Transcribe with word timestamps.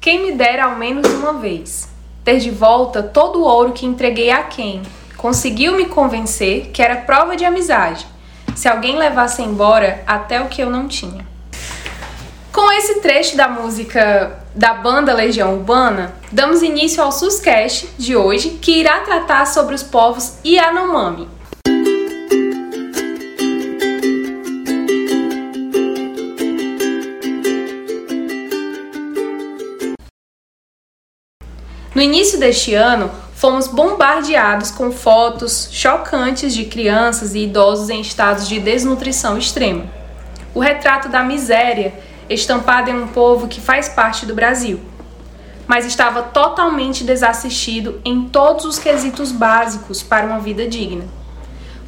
Quem 0.00 0.22
me 0.26 0.32
dera 0.32 0.66
ao 0.66 0.76
menos 0.76 1.08
uma 1.12 1.32
vez 1.34 1.88
ter 2.24 2.38
de 2.38 2.50
volta 2.50 3.02
todo 3.02 3.40
o 3.40 3.44
ouro 3.44 3.72
que 3.72 3.84
entreguei 3.84 4.30
a 4.30 4.44
quem 4.44 4.82
conseguiu 5.16 5.76
me 5.76 5.86
convencer 5.86 6.70
que 6.72 6.80
era 6.80 6.96
prova 6.96 7.36
de 7.36 7.44
amizade, 7.44 8.06
se 8.54 8.68
alguém 8.68 8.96
levasse 8.96 9.42
embora 9.42 10.02
até 10.06 10.40
o 10.40 10.46
que 10.46 10.62
eu 10.62 10.70
não 10.70 10.86
tinha. 10.86 11.26
Com 12.52 12.70
esse 12.72 13.00
trecho 13.00 13.36
da 13.36 13.48
música 13.48 14.38
da 14.54 14.74
banda 14.74 15.12
Legião 15.12 15.54
Urbana, 15.54 16.14
damos 16.30 16.62
início 16.62 17.02
ao 17.02 17.10
Suscast 17.10 17.88
de 17.98 18.16
hoje, 18.16 18.50
que 18.50 18.78
irá 18.78 19.00
tratar 19.00 19.46
sobre 19.46 19.74
os 19.74 19.82
povos 19.82 20.38
Yanomami. 20.44 21.28
No 31.98 32.04
início 32.04 32.38
deste 32.38 32.74
ano, 32.74 33.10
fomos 33.34 33.66
bombardeados 33.66 34.70
com 34.70 34.92
fotos 34.92 35.68
chocantes 35.72 36.54
de 36.54 36.64
crianças 36.64 37.34
e 37.34 37.40
idosos 37.40 37.90
em 37.90 38.00
estados 38.00 38.46
de 38.46 38.60
desnutrição 38.60 39.36
extrema. 39.36 39.84
O 40.54 40.60
retrato 40.60 41.08
da 41.08 41.24
miséria 41.24 41.92
estampado 42.30 42.88
em 42.88 42.94
um 42.94 43.08
povo 43.08 43.48
que 43.48 43.60
faz 43.60 43.88
parte 43.88 44.24
do 44.24 44.32
Brasil, 44.32 44.80
mas 45.66 45.84
estava 45.84 46.22
totalmente 46.22 47.02
desassistido 47.02 48.00
em 48.04 48.28
todos 48.28 48.64
os 48.64 48.78
quesitos 48.78 49.32
básicos 49.32 50.00
para 50.00 50.24
uma 50.24 50.38
vida 50.38 50.68
digna. 50.68 51.04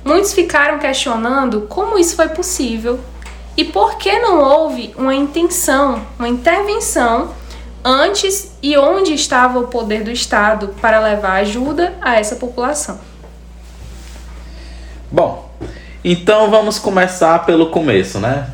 Muitos 0.05 0.33
ficaram 0.33 0.81
questionando 0.81 1.69
como 1.69 1.97
isso 1.97 2.17
foi 2.17 2.31
possível 2.31 2.99
e 3.57 3.63
por 3.63 3.97
que 3.97 4.19
não 4.19 4.41
houve 4.41 4.93
uma 4.99 5.15
intenção, 5.15 6.05
uma 6.19 6.29
intervenção 6.29 7.39
antes 7.85 8.53
e 8.63 8.77
onde 8.77 9.15
estava 9.15 9.59
o 9.59 9.69
poder 9.69 10.05
do 10.05 10.11
Estado 10.11 10.75
para 10.81 11.01
levar 11.01 11.41
ajuda 11.41 11.95
a 12.01 12.17
essa 12.17 12.37
população. 12.37 13.01
Bom, 15.11 15.51
então 16.05 16.51
vamos 16.51 16.79
começar 16.79 17.45
pelo 17.45 17.67
começo, 17.67 18.19
né? 18.19 18.49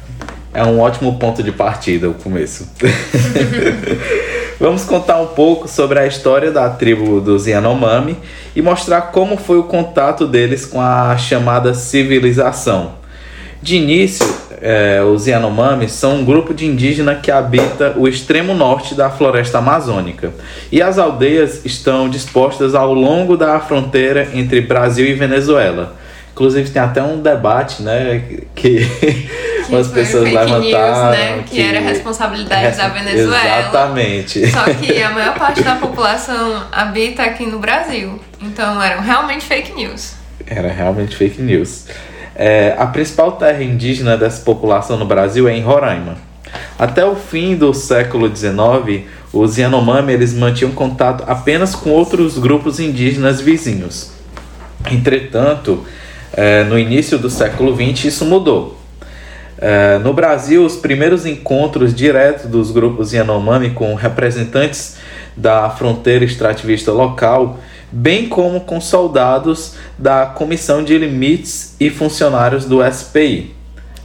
É 0.54 0.64
um 0.64 0.80
ótimo 0.80 1.18
ponto 1.18 1.42
de 1.42 1.52
partida 1.52 2.08
o 2.08 2.14
começo. 2.14 2.66
vamos 4.58 4.84
contar 4.84 5.20
um 5.20 5.26
pouco 5.26 5.68
sobre 5.68 5.98
a 5.98 6.06
história 6.06 6.50
da 6.50 6.70
tribo 6.70 7.20
dos 7.20 7.46
Yanomami 7.46 8.16
e 8.54 8.62
mostrar 8.62 9.02
como 9.12 9.36
foi 9.36 9.58
o 9.58 9.64
contato 9.64 10.26
deles 10.26 10.64
com 10.64 10.80
a 10.80 11.14
chamada 11.18 11.74
civilização. 11.74 12.94
De 13.60 13.76
início, 13.76 14.26
é, 14.60 15.02
os 15.02 15.26
Yanomami 15.26 15.88
são 15.88 16.16
um 16.16 16.24
grupo 16.24 16.54
de 16.54 16.66
indígena 16.66 17.14
que 17.14 17.30
habita 17.30 17.94
o 17.96 18.08
extremo 18.08 18.54
norte 18.54 18.94
da 18.94 19.10
floresta 19.10 19.58
amazônica. 19.58 20.32
E 20.72 20.80
as 20.80 20.98
aldeias 20.98 21.64
estão 21.64 22.08
dispostas 22.08 22.74
ao 22.74 22.94
longo 22.94 23.36
da 23.36 23.60
fronteira 23.60 24.28
entre 24.32 24.60
Brasil 24.60 25.06
e 25.06 25.14
Venezuela. 25.14 25.96
Inclusive 26.32 26.68
tem 26.70 26.82
até 26.82 27.02
um 27.02 27.20
debate, 27.20 27.82
né, 27.82 28.22
que, 28.54 28.80
que 28.84 29.28
as 29.74 29.88
pessoas 29.88 30.24
levantaram 30.24 30.60
news, 30.60 31.18
né, 31.18 31.42
que, 31.46 31.56
que, 31.56 31.62
era 31.62 31.80
responsabilidade 31.80 32.76
da 32.76 32.88
Venezuela. 32.92 33.58
Exatamente. 33.60 34.46
Só 34.50 34.64
que 34.64 35.02
a 35.02 35.10
maior 35.10 35.34
parte 35.38 35.62
da 35.62 35.76
população 35.76 36.62
habita 36.70 37.22
aqui 37.22 37.46
no 37.46 37.58
Brasil. 37.58 38.20
Então 38.42 38.82
eram 38.82 39.02
realmente 39.02 39.46
fake 39.46 39.72
news. 39.72 40.14
Era 40.46 40.68
realmente 40.68 41.16
fake 41.16 41.40
news. 41.40 41.86
É, 42.38 42.74
a 42.76 42.86
principal 42.86 43.32
terra 43.32 43.62
indígena 43.62 44.16
dessa 44.16 44.42
população 44.42 44.98
no 44.98 45.06
Brasil 45.06 45.48
é 45.48 45.56
em 45.56 45.62
Roraima. 45.62 46.16
Até 46.78 47.04
o 47.04 47.16
fim 47.16 47.56
do 47.56 47.72
século 47.72 48.34
XIX, 48.34 49.06
os 49.32 49.56
Yanomami 49.56 50.12
eles 50.12 50.34
mantinham 50.34 50.72
contato 50.72 51.24
apenas 51.26 51.74
com 51.74 51.90
outros 51.90 52.38
grupos 52.38 52.78
indígenas 52.78 53.40
vizinhos. 53.40 54.12
Entretanto, 54.90 55.84
é, 56.32 56.62
no 56.64 56.78
início 56.78 57.18
do 57.18 57.30
século 57.30 57.74
XX 57.74 58.04
isso 58.04 58.24
mudou. 58.26 58.78
É, 59.58 59.98
no 59.98 60.12
Brasil, 60.12 60.62
os 60.64 60.76
primeiros 60.76 61.24
encontros 61.24 61.94
diretos 61.94 62.50
dos 62.50 62.70
grupos 62.70 63.14
Yanomami 63.14 63.70
com 63.70 63.94
representantes 63.94 64.98
da 65.34 65.70
fronteira 65.70 66.24
extrativista 66.24 66.92
local 66.92 67.58
bem 67.96 68.28
como 68.28 68.60
com 68.60 68.78
soldados 68.78 69.72
da 69.96 70.26
Comissão 70.26 70.84
de 70.84 70.98
Limites 70.98 71.74
e 71.80 71.88
funcionários 71.88 72.66
do 72.66 72.80
SPI. 72.92 73.54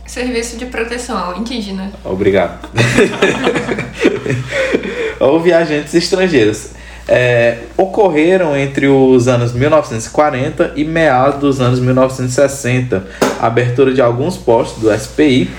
Serviço 0.08 0.56
de 0.56 0.66
Proteção 0.66 1.18
ao 1.18 1.38
Indígena. 1.38 1.92
Obrigado. 2.06 2.70
Ou 5.20 5.42
viajantes 5.42 5.94
estrangeiros. 5.94 6.70
É, 7.06 7.64
ocorreram 7.76 8.56
entre 8.56 8.88
os 8.88 9.28
anos 9.28 9.52
1940 9.52 10.74
e 10.78 10.86
meados 10.86 11.42
dos 11.42 11.60
anos 11.60 11.80
1960 11.80 13.06
a 13.42 13.48
abertura 13.48 13.94
de 13.94 14.02
alguns 14.02 14.38
postos 14.38 14.82
do 14.82 14.98
SPI 14.98 15.50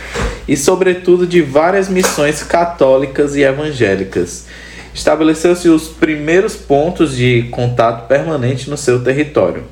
e, 0.48 0.56
sobretudo, 0.56 1.26
de 1.26 1.42
várias 1.42 1.90
missões 1.90 2.42
católicas 2.42 3.36
e 3.36 3.42
evangélicas 3.42 4.46
estabeleceu-se 4.94 5.68
os 5.68 5.88
primeiros 5.88 6.56
pontos 6.56 7.16
de 7.16 7.44
contato 7.50 8.06
permanente 8.06 8.68
no 8.68 8.76
seu 8.76 9.02
território. 9.02 9.64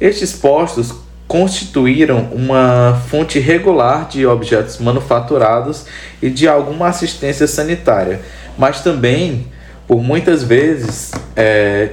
Estes 0.00 0.32
postos 0.32 0.94
constituíram 1.26 2.28
uma 2.32 3.02
fonte 3.08 3.38
regular 3.38 4.08
de 4.08 4.26
objetos 4.26 4.78
manufaturados 4.78 5.86
e 6.22 6.30
de 6.30 6.46
alguma 6.46 6.88
assistência 6.88 7.46
sanitária, 7.46 8.20
mas 8.56 8.80
também, 8.80 9.46
por 9.88 10.02
muitas 10.02 10.42
vezes, 10.44 11.10
é, 11.34 11.90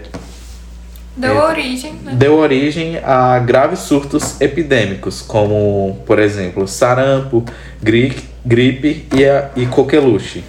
deu 1.18 1.40
é, 1.40 1.44
origem, 1.44 1.94
né? 2.04 2.14
deu 2.16 2.36
origem 2.36 2.98
a 3.04 3.40
graves 3.40 3.80
surtos 3.80 4.40
epidêmicos, 4.40 5.22
como, 5.22 6.00
por 6.06 6.20
exemplo, 6.20 6.68
sarampo, 6.68 7.44
gripe, 7.82 8.24
gripe 8.46 9.08
e, 9.16 9.26
a, 9.26 9.50
e 9.56 9.66
coqueluche. 9.66 10.44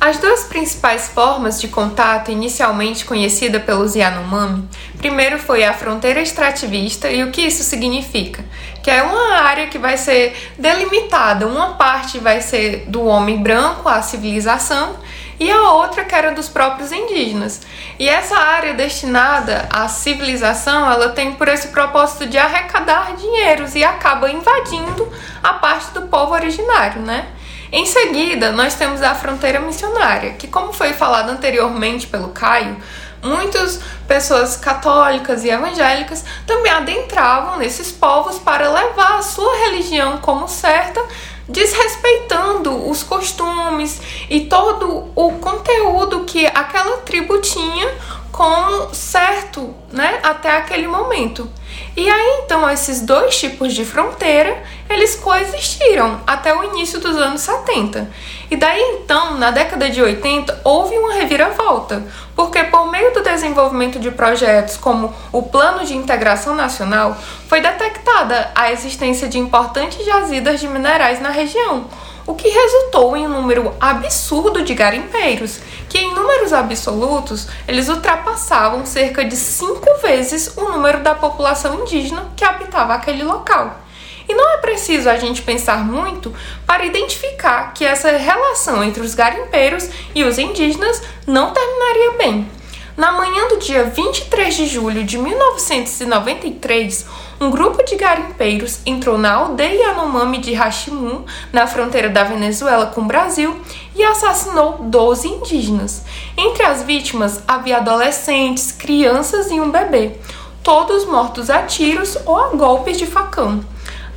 As 0.00 0.16
duas 0.16 0.44
principais 0.44 1.08
formas 1.08 1.60
de 1.60 1.68
contato 1.68 2.30
inicialmente 2.30 3.04
conhecida 3.04 3.60
pelos 3.60 3.94
Yanomami, 3.94 4.66
primeiro 4.96 5.38
foi 5.38 5.62
a 5.62 5.74
fronteira 5.74 6.22
extrativista 6.22 7.10
e 7.10 7.22
o 7.22 7.30
que 7.30 7.42
isso 7.42 7.62
significa? 7.62 8.42
Que 8.82 8.90
é 8.90 9.02
uma 9.02 9.42
área 9.42 9.66
que 9.66 9.78
vai 9.78 9.98
ser 9.98 10.54
delimitada, 10.58 11.46
uma 11.46 11.74
parte 11.74 12.18
vai 12.18 12.40
ser 12.40 12.86
do 12.88 13.04
homem 13.04 13.42
branco, 13.42 13.90
a 13.90 14.00
civilização, 14.00 14.96
e 15.38 15.50
a 15.50 15.72
outra 15.72 16.02
que 16.04 16.14
era 16.14 16.32
dos 16.32 16.48
próprios 16.48 16.92
indígenas. 16.92 17.60
E 17.98 18.08
essa 18.08 18.38
área 18.38 18.72
destinada 18.72 19.68
à 19.70 19.86
civilização, 19.86 20.90
ela 20.90 21.10
tem 21.10 21.32
por 21.32 21.46
esse 21.46 21.68
propósito 21.68 22.26
de 22.26 22.38
arrecadar 22.38 23.16
dinheiros 23.16 23.74
e 23.74 23.84
acaba 23.84 24.30
invadindo 24.30 25.10
a 25.42 25.54
parte 25.54 25.92
do 25.92 26.02
povo 26.08 26.32
originário, 26.32 27.02
né? 27.02 27.26
Em 27.72 27.86
seguida, 27.86 28.50
nós 28.50 28.74
temos 28.74 29.00
a 29.00 29.14
fronteira 29.14 29.60
missionária, 29.60 30.32
que, 30.32 30.48
como 30.48 30.72
foi 30.72 30.92
falado 30.92 31.30
anteriormente 31.30 32.06
pelo 32.06 32.28
Caio, 32.30 32.76
muitas 33.22 33.80
pessoas 34.08 34.56
católicas 34.56 35.44
e 35.44 35.50
evangélicas 35.50 36.24
também 36.46 36.72
adentravam 36.72 37.58
nesses 37.58 37.92
povos 37.92 38.38
para 38.38 38.72
levar 38.72 39.18
a 39.18 39.22
sua 39.22 39.56
religião 39.66 40.18
como 40.18 40.48
certa, 40.48 41.00
desrespeitando 41.48 42.88
os 42.88 43.02
costumes 43.02 44.00
e 44.28 44.42
todo 44.42 45.10
o 45.14 45.32
conteúdo 45.38 46.24
que 46.24 46.46
aquela 46.46 46.98
tribo 46.98 47.38
tinha 47.38 47.88
como 48.32 48.94
certo, 48.94 49.74
né, 49.92 50.20
até 50.22 50.56
aquele 50.56 50.86
momento. 50.86 51.50
E 51.96 52.08
aí 52.08 52.42
então 52.44 52.68
esses 52.68 53.00
dois 53.00 53.38
tipos 53.38 53.74
de 53.74 53.84
fronteira, 53.84 54.62
eles 54.88 55.16
coexistiram 55.16 56.20
até 56.26 56.54
o 56.54 56.64
início 56.64 57.00
dos 57.00 57.16
anos 57.16 57.40
70. 57.42 58.08
E 58.50 58.56
daí 58.56 58.80
então, 59.00 59.38
na 59.38 59.50
década 59.50 59.88
de 59.88 60.02
80, 60.02 60.62
houve 60.64 60.96
uma 60.96 61.14
reviravolta, 61.14 62.02
porque 62.34 62.64
por 62.64 62.90
meio 62.90 63.12
do 63.12 63.22
desenvolvimento 63.22 64.00
de 64.00 64.10
projetos 64.10 64.76
como 64.76 65.14
o 65.30 65.42
Plano 65.42 65.84
de 65.84 65.96
Integração 65.96 66.54
Nacional, 66.54 67.16
foi 67.48 67.60
detectada 67.60 68.50
a 68.54 68.72
existência 68.72 69.28
de 69.28 69.38
importantes 69.38 70.04
jazidas 70.04 70.58
de 70.58 70.66
minerais 70.66 71.20
na 71.20 71.30
região, 71.30 71.86
o 72.26 72.34
que 72.34 72.48
resultou 72.48 73.16
em 73.16 73.26
um 73.26 73.30
número 73.30 73.74
absurdo 73.80 74.62
de 74.62 74.74
garimpeiros, 74.74 75.60
que 75.90 75.98
em 75.98 76.14
números 76.14 76.52
absolutos 76.52 77.48
eles 77.66 77.88
ultrapassavam 77.88 78.86
cerca 78.86 79.24
de 79.24 79.36
cinco 79.36 79.98
vezes 80.00 80.56
o 80.56 80.70
número 80.70 81.00
da 81.00 81.14
população 81.14 81.82
indígena 81.82 82.30
que 82.36 82.44
habitava 82.44 82.94
aquele 82.94 83.24
local. 83.24 83.80
E 84.28 84.32
não 84.32 84.48
é 84.54 84.58
preciso 84.58 85.10
a 85.10 85.16
gente 85.16 85.42
pensar 85.42 85.84
muito 85.84 86.32
para 86.64 86.86
identificar 86.86 87.74
que 87.74 87.84
essa 87.84 88.12
relação 88.12 88.84
entre 88.84 89.02
os 89.02 89.16
garimpeiros 89.16 89.88
e 90.14 90.22
os 90.22 90.38
indígenas 90.38 91.02
não 91.26 91.52
terminaria 91.52 92.12
bem. 92.12 92.59
Na 92.96 93.12
manhã 93.12 93.48
do 93.48 93.58
dia 93.58 93.84
23 93.84 94.54
de 94.54 94.66
julho 94.66 95.04
de 95.04 95.16
1993, 95.16 97.06
um 97.40 97.48
grupo 97.50 97.84
de 97.84 97.94
garimpeiros 97.96 98.80
entrou 98.84 99.16
na 99.16 99.32
aldeia 99.32 99.88
Yanomami 99.88 100.38
de 100.38 100.52
Hashimun, 100.52 101.24
na 101.52 101.66
fronteira 101.66 102.08
da 102.08 102.24
Venezuela 102.24 102.86
com 102.86 103.02
o 103.02 103.06
Brasil, 103.06 103.56
e 103.94 104.02
assassinou 104.02 104.78
12 104.80 105.28
indígenas. 105.28 106.02
Entre 106.36 106.64
as 106.64 106.82
vítimas 106.82 107.40
havia 107.46 107.76
adolescentes, 107.78 108.72
crianças 108.72 109.50
e 109.50 109.60
um 109.60 109.70
bebê, 109.70 110.16
todos 110.62 111.04
mortos 111.04 111.48
a 111.48 111.62
tiros 111.62 112.18
ou 112.26 112.36
a 112.36 112.48
golpes 112.48 112.98
de 112.98 113.06
facão. 113.06 113.64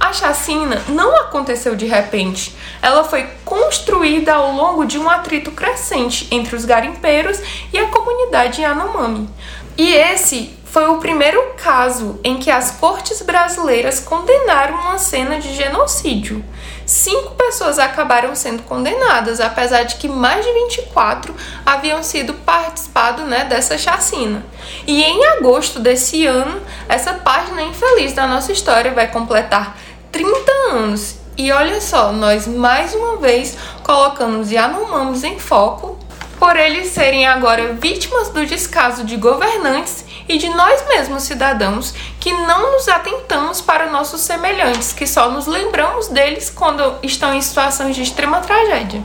A 0.04 0.12
chacina 0.12 0.84
não 0.90 1.16
aconteceu 1.16 1.78
de 1.78 1.86
repente. 1.86 2.54
Ela 2.82 3.06
foi 3.06 3.26
construída 3.46 4.34
ao 4.34 4.52
longo 4.52 4.84
de 4.84 5.00
um 5.00 5.10
atrito 5.10 5.50
crescente 5.52 6.28
entre 6.30 6.58
os 6.58 6.66
garimpeiros 6.66 7.40
e 7.72 7.80
a 7.80 7.88
comunidade 7.88 8.62
Yanomami. 8.62 9.30
E 9.78 9.94
esse 9.94 10.54
foi 10.66 10.90
o 10.90 10.98
primeiro 10.98 11.54
caso 11.56 12.20
em 12.22 12.38
que 12.38 12.52
as 12.52 12.72
cortes 12.72 13.22
brasileiras 13.22 14.02
condenaram 14.02 14.76
uma 14.76 14.98
cena 14.98 15.40
de 15.40 15.54
genocídio. 15.54 16.44
Cinco 16.86 17.36
pessoas 17.36 17.80
acabaram 17.80 18.36
sendo 18.36 18.64
condenadas, 18.64 19.40
apesar 19.40 19.84
de 19.84 19.96
que 19.96 20.10
mais 20.10 20.46
de 20.46 20.52
24 20.52 21.34
haviam 21.66 22.04
sido 22.04 22.34
participado 22.34 23.22
né, 23.22 23.46
dessa 23.46 23.78
chacina. 23.78 24.44
E 24.86 25.02
em 25.02 25.26
agosto 25.38 25.80
desse 25.80 26.26
ano, 26.26 26.62
essa 26.90 27.14
página 27.14 27.62
infeliz 27.62 28.12
da 28.12 28.28
nossa 28.28 28.52
história 28.52 28.92
vai 28.92 29.08
completar 29.08 29.78
30 30.14 30.52
anos. 30.70 31.16
E 31.36 31.52
olha 31.52 31.82
só, 31.82 32.14
nós 32.14 32.48
mais 32.48 32.94
uma 32.94 33.18
vez 33.18 33.58
colocamos 33.82 34.52
Yanomamis 34.52 35.24
em 35.24 35.40
foco 35.40 35.98
por 36.40 36.56
eles 36.56 36.90
serem 36.90 37.26
agora 37.26 37.74
vítimas 37.74 38.30
do 38.30 38.46
descaso 38.46 39.04
de 39.04 39.18
governantes 39.18 40.06
e 40.30 40.38
de 40.38 40.50
nós 40.50 40.86
mesmos 40.88 41.24
cidadãos 41.24 41.94
que 42.20 42.32
não 42.32 42.74
nos 42.74 42.88
atentamos 42.88 43.62
para 43.62 43.90
nossos 43.90 44.22
semelhantes, 44.22 44.94
que 44.94 45.08
só 45.08 45.32
nos 45.32 45.48
lembramos 45.48 46.10
deles 46.10 46.50
quando 46.50 46.96
estão 47.02 47.34
em 47.34 47.42
situações 47.42 47.96
de 47.96 48.04
extrema 48.04 48.40
tragédia. 48.40 49.02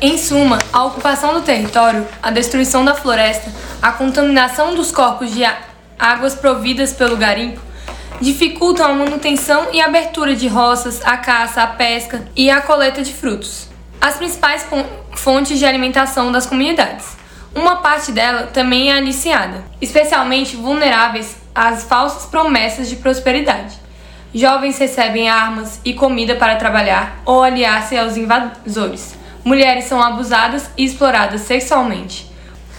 Em 0.00 0.18
suma, 0.18 0.58
a 0.72 0.84
ocupação 0.84 1.34
do 1.34 1.42
território, 1.42 2.06
a 2.22 2.30
destruição 2.30 2.84
da 2.84 2.94
floresta, 2.94 3.52
a 3.80 3.92
contaminação 3.92 4.74
dos 4.74 4.90
corpos 4.90 5.32
de 5.32 5.44
águas 5.98 6.34
providas 6.34 6.92
pelo 6.92 7.16
garimpo 7.16 7.60
dificultam 8.20 8.86
a 8.86 8.94
manutenção 8.94 9.68
e 9.72 9.80
abertura 9.80 10.34
de 10.34 10.48
roças, 10.48 11.00
a 11.04 11.16
caça, 11.16 11.62
a 11.62 11.66
pesca 11.66 12.26
e 12.36 12.50
a 12.50 12.60
coleta 12.60 13.02
de 13.02 13.12
frutos, 13.12 13.68
as 14.00 14.16
principais 14.16 14.66
fontes 15.12 15.58
de 15.58 15.66
alimentação 15.66 16.30
das 16.30 16.46
comunidades. 16.46 17.16
Uma 17.54 17.76
parte 17.76 18.10
dela 18.10 18.48
também 18.52 18.90
é 18.90 18.96
aliciada, 18.96 19.64
especialmente 19.80 20.56
vulneráveis 20.56 21.36
às 21.54 21.84
falsas 21.84 22.26
promessas 22.26 22.88
de 22.88 22.96
prosperidade. 22.96 23.78
Jovens 24.34 24.78
recebem 24.78 25.28
armas 25.28 25.80
e 25.84 25.94
comida 25.94 26.34
para 26.34 26.56
trabalhar 26.56 27.20
ou 27.24 27.42
aliar-se 27.42 27.96
aos 27.96 28.16
invasores. 28.16 29.14
Mulheres 29.44 29.84
são 29.84 30.02
abusadas 30.02 30.68
e 30.76 30.84
exploradas 30.84 31.42
sexualmente. 31.42 32.33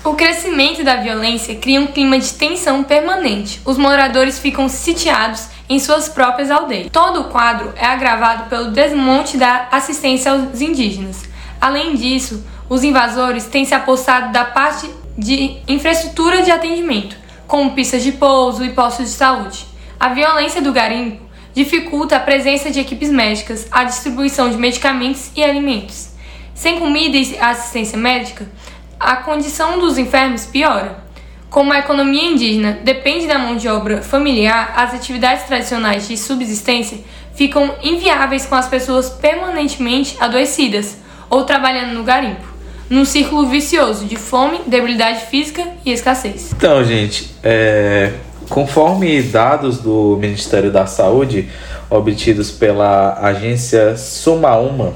O 0.06 0.14
crescimento 0.14 0.84
da 0.84 0.98
violência 0.98 1.56
cria 1.56 1.82
um 1.82 1.88
clima 1.88 2.20
de 2.20 2.32
tensão 2.32 2.84
permanente. 2.84 3.60
Os 3.66 3.76
moradores 3.76 4.38
ficam 4.38 4.70
sitiados 4.70 5.48
em 5.68 5.80
suas 5.80 6.08
próprias 6.08 6.52
aldeias. 6.52 6.90
Todo 6.92 7.22
o 7.22 7.24
quadro 7.24 7.74
é 7.76 7.88
agravado 7.88 8.48
pelo 8.48 8.70
desmonte 8.70 9.36
da 9.36 9.68
assistência 9.72 10.32
aos 10.32 10.62
indígenas. 10.62 11.24
Além 11.60 11.96
disso, 11.96 12.46
os 12.70 12.84
invasores 12.84 13.46
têm 13.46 13.66
se 13.66 13.74
apossado 13.74 14.32
da 14.32 14.46
parte 14.46 14.88
de 15.18 15.58
infraestrutura 15.68 16.44
de 16.44 16.52
atendimento, 16.52 17.18
como 17.48 17.72
pistas 17.72 18.04
de 18.04 18.12
pouso 18.12 18.64
e 18.64 18.74
postos 18.74 19.08
de 19.08 19.12
saúde. 19.12 19.66
A 20.00 20.10
violência 20.10 20.62
do 20.62 20.72
garimpo 20.72 21.24
dificulta 21.52 22.18
a 22.18 22.20
presença 22.20 22.70
de 22.70 22.80
equipes 22.80 23.10
médicas, 23.10 23.68
a 23.72 23.84
distribuição 23.84 24.52
de 24.52 24.58
medicamentos 24.58 25.32
e 25.36 25.44
alimentos. 25.44 26.14
Sem 26.54 26.80
comida 26.80 27.18
e 27.18 27.38
assistência 27.40 27.98
médica, 27.98 28.48
a 29.00 29.18
condição 29.18 29.80
dos 29.80 29.98
enfermos 29.98 30.46
piora. 30.46 31.04
Como 31.50 31.72
a 31.72 31.80
economia 31.80 32.30
indígena 32.32 32.80
depende 32.84 33.28
da 33.28 33.38
mão 33.38 33.56
de 33.56 33.68
obra 33.68 34.02
familiar, 34.02 34.74
as 34.76 34.94
atividades 34.94 35.46
tradicionais 35.46 36.08
de 36.08 36.18
subsistência 36.18 37.00
ficam 37.34 37.76
inviáveis 37.82 38.46
com 38.46 38.56
as 38.56 38.68
pessoas 38.68 39.10
permanentemente 39.10 40.18
adoecidas 40.20 40.98
ou 41.30 41.44
trabalhando 41.44 41.94
no 41.94 42.04
garimpo 42.04 42.56
num 42.90 43.06
círculo 43.06 43.48
vicioso 43.48 44.06
de 44.06 44.16
fome, 44.16 44.62
debilidade 44.68 45.26
física 45.26 45.64
e 45.84 45.92
escassez. 45.92 46.52
Então, 46.56 46.84
gente, 46.84 47.32
é, 47.44 48.12
conforme 48.50 49.22
dados 49.22 49.80
do 49.80 50.18
Ministério 50.20 50.72
da 50.72 50.86
Saúde 50.86 51.50
obtidos 51.90 52.52
pela 52.52 53.20
agência 53.22 53.98
Sumauma, 53.98 54.94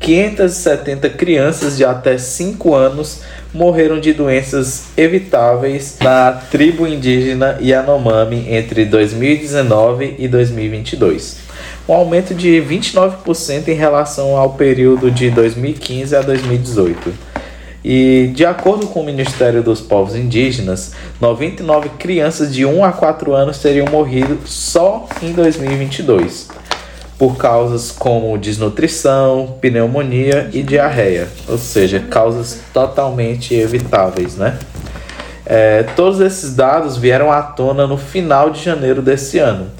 570 0.00 1.10
crianças 1.10 1.76
de 1.76 1.84
até 1.84 2.18
5 2.18 2.74
anos 2.74 3.22
morreram 3.52 3.98
de 3.98 4.12
doenças 4.12 4.86
evitáveis 4.96 5.96
na 6.00 6.32
tribo 6.32 6.86
indígena 6.86 7.58
Yanomami 7.60 8.46
entre 8.48 8.84
2019 8.84 10.16
e 10.18 10.28
2022 10.28 11.46
um 11.88 11.94
aumento 11.94 12.34
de 12.34 12.48
29% 12.60 13.68
em 13.68 13.74
relação 13.74 14.36
ao 14.36 14.54
período 14.54 15.10
de 15.10 15.30
2015 15.30 16.16
a 16.16 16.20
2018. 16.20 17.12
E, 17.84 18.32
de 18.34 18.44
acordo 18.44 18.88
com 18.88 19.00
o 19.00 19.04
Ministério 19.04 19.62
dos 19.62 19.80
Povos 19.80 20.16
Indígenas, 20.16 20.92
99 21.20 21.90
crianças 21.90 22.52
de 22.52 22.66
1 22.66 22.84
a 22.84 22.90
4 22.90 23.32
anos 23.32 23.58
teriam 23.60 23.86
morrido 23.86 24.40
só 24.44 25.08
em 25.22 25.32
2022, 25.32 26.48
por 27.18 27.36
causas 27.36 27.90
como 27.90 28.36
desnutrição, 28.36 29.56
pneumonia 29.60 30.50
e 30.52 30.62
diarreia, 30.62 31.28
ou 31.48 31.56
seja, 31.56 32.00
causas 32.00 32.60
totalmente 32.72 33.54
evitáveis, 33.54 34.36
né? 34.36 34.58
É, 35.44 35.84
todos 35.94 36.20
esses 36.20 36.54
dados 36.54 36.96
vieram 36.96 37.30
à 37.30 37.40
tona 37.40 37.86
no 37.86 37.96
final 37.96 38.50
de 38.50 38.62
janeiro 38.62 39.00
desse 39.00 39.38
ano 39.38 39.70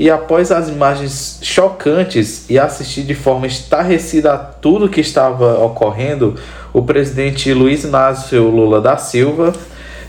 e 0.00 0.08
após 0.10 0.50
as 0.50 0.70
imagens 0.70 1.38
chocantes 1.42 2.48
e 2.48 2.58
assistir 2.58 3.02
de 3.02 3.14
forma 3.14 3.46
estarrecida 3.46 4.32
a 4.32 4.38
tudo 4.38 4.88
que 4.88 5.02
estava 5.02 5.62
ocorrendo, 5.62 6.36
o 6.72 6.80
presidente 6.80 7.52
Luiz 7.52 7.84
Inácio 7.84 8.48
Lula 8.48 8.80
da 8.80 8.96
Silva 8.96 9.52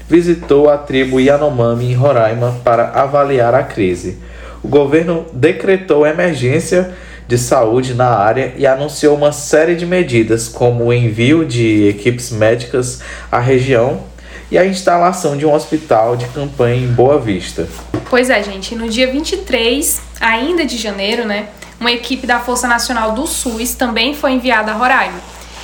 visitou 0.07 0.69
a 0.69 0.77
tribo 0.77 1.19
Yanomami 1.19 1.91
em 1.91 1.93
Roraima 1.93 2.55
para 2.63 2.89
avaliar 2.91 3.53
a 3.53 3.63
crise. 3.63 4.17
O 4.63 4.67
governo 4.67 5.25
decretou 5.33 6.05
emergência 6.05 6.93
de 7.27 7.37
saúde 7.37 7.93
na 7.93 8.09
área 8.09 8.53
e 8.57 8.67
anunciou 8.67 9.15
uma 9.15 9.31
série 9.31 9.75
de 9.75 9.85
medidas, 9.85 10.47
como 10.47 10.85
o 10.85 10.93
envio 10.93 11.45
de 11.45 11.87
equipes 11.87 12.29
médicas 12.31 13.01
à 13.31 13.39
região 13.39 14.03
e 14.51 14.57
a 14.57 14.65
instalação 14.65 15.37
de 15.37 15.45
um 15.45 15.53
hospital 15.53 16.17
de 16.17 16.25
campanha 16.25 16.75
em 16.75 16.87
Boa 16.87 17.17
Vista. 17.17 17.67
Pois 18.09 18.29
é, 18.29 18.43
gente, 18.43 18.75
no 18.75 18.89
dia 18.89 19.09
23, 19.09 20.01
ainda 20.19 20.65
de 20.65 20.77
janeiro, 20.77 21.25
né, 21.25 21.47
uma 21.79 21.91
equipe 21.91 22.27
da 22.27 22.39
Força 22.39 22.67
Nacional 22.67 23.13
do 23.13 23.25
SUS 23.25 23.73
também 23.75 24.13
foi 24.13 24.33
enviada 24.33 24.71
a 24.71 24.75
Roraima. 24.75 25.19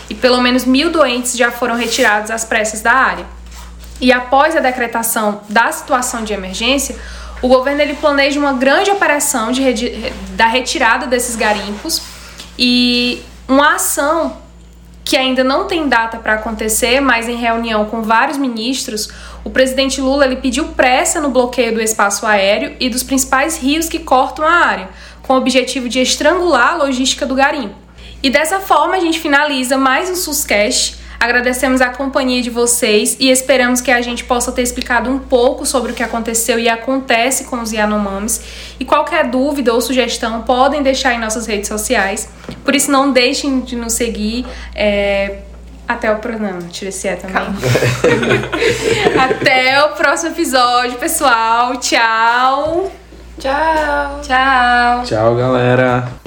E 0.10 0.16
pelo 0.16 0.42
menos 0.42 0.64
mil 0.64 0.90
doentes 0.90 1.36
já 1.36 1.52
foram 1.52 1.76
retirados 1.76 2.32
às 2.32 2.46
pressas 2.46 2.82
da 2.82 2.94
área. 2.94 3.26
E 4.00 4.12
após 4.12 4.56
a 4.56 4.60
decretação 4.60 5.42
da 5.50 5.72
situação 5.72 6.24
de 6.24 6.32
emergência, 6.32 6.96
o 7.42 7.48
governo 7.48 7.82
ele 7.82 7.94
planeja 7.96 8.40
uma 8.40 8.54
grande 8.54 8.90
operação 8.90 9.52
de, 9.52 10.12
da 10.36 10.48
retirada 10.48 11.06
desses 11.06 11.36
garimpos 11.36 12.02
e 12.58 13.22
uma 13.48 13.76
ação 13.76 14.38
que 15.06 15.16
ainda 15.16 15.42
não 15.42 15.66
tem 15.66 15.88
data 15.88 16.18
para 16.18 16.34
acontecer, 16.34 17.00
mas 17.00 17.30
em 17.30 17.38
reunião 17.38 17.86
com 17.86 18.02
vários 18.02 18.38
ministros, 18.38 19.08
o 19.44 19.50
presidente 19.50 20.02
Lula 20.02 20.26
ele 20.26 20.36
pediu 20.36 20.66
pressa 20.70 21.22
no 21.22 21.30
bloqueio 21.30 21.74
do 21.74 21.82
espaço 21.82 22.26
aéreo 22.26 22.76
e 22.78 22.90
dos 22.90 23.04
principais 23.04 23.58
rios 23.58 23.88
que 23.88 24.00
cortam 24.00 24.46
a 24.46 24.52
área, 24.52 24.90
com 25.24 25.34
o 25.34 25.38
objetivo 25.38 25.88
de 25.88 26.02
estrangular 26.02 26.74
a 26.74 26.76
logística 26.76 27.26
do 27.26 27.36
garimpo. 27.36 27.76
E 28.22 28.30
dessa 28.30 28.60
forma 28.60 28.96
a 28.96 29.00
gente 29.00 29.20
finaliza 29.20 29.78
mais 29.78 30.10
um 30.10 30.16
SUSCast 30.16 30.98
Agradecemos 31.20 31.82
a 31.82 31.90
companhia 31.90 32.42
de 32.42 32.50
vocês 32.50 33.18
e 33.20 33.30
esperamos 33.30 33.82
que 33.82 33.92
a 33.92 34.02
gente 34.02 34.24
possa 34.24 34.52
ter 34.52 34.62
explicado 34.62 35.10
um 35.10 35.18
pouco 35.18 35.66
sobre 35.66 35.92
o 35.92 35.96
que 35.96 36.04
aconteceu 36.04 36.60
e 36.60 36.70
acontece 36.70 37.46
com 37.46 37.62
os 37.62 37.72
Yanomamis. 37.72 38.42
E 38.80 38.86
qualquer 38.86 39.28
dúvida 39.28 39.74
ou 39.74 39.82
sugestão 39.82 40.44
podem 40.44 40.84
deixar 40.84 41.14
em 41.14 41.20
nossas 41.20 41.48
redes 41.48 41.68
sociais. 41.68 42.30
Por 42.64 42.76
isso, 42.76 42.92
não 42.92 43.12
deixem 43.12 43.62
de 43.62 43.76
nos 43.76 43.94
seguir. 43.94 44.46
É... 44.76 45.40
Até 45.88 46.12
o 46.12 46.18
programa, 46.18 46.60
tira 46.70 46.90
esse 46.90 47.08
é 47.08 47.16
também. 47.16 47.38
Até 49.18 49.82
o 49.86 49.90
próximo 49.96 50.32
episódio, 50.32 50.98
pessoal. 50.98 51.78
Tchau. 51.78 52.92
Tchau. 53.40 54.22
Tchau. 54.22 55.04
Tchau, 55.04 55.36
galera. 55.36 56.27